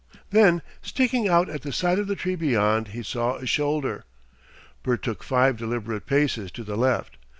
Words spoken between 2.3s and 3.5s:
beyond, he saw a